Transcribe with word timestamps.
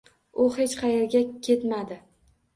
U 0.43 0.47
hech 0.55 0.73
qayerga 0.79 1.23
ketmadi. 1.51 2.01